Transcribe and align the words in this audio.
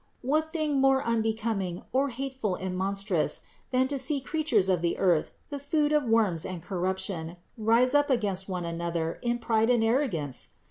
What 0.23 0.51
thing 0.51 0.81
more 0.81 1.03
unbecom 1.03 1.61
ing, 1.63 1.83
or 1.93 2.09
hateful 2.09 2.55
and 2.55 2.75
monstrous, 2.75 3.41
than 3.69 3.87
to 3.89 3.99
see 3.99 4.19
creatures 4.19 4.67
of 4.67 4.81
the 4.81 4.97
earth, 4.97 5.29
the 5.51 5.59
food 5.59 5.91
of 5.91 6.05
worms 6.05 6.43
and 6.43 6.59
corruption, 6.63 7.35
rise 7.55 7.93
up 7.93 8.09
against 8.09 8.49
one 8.49 8.65
another 8.65 9.19
in 9.21 9.37
pride 9.37 9.69
and 9.69 9.83
arrogance? 9.83 10.55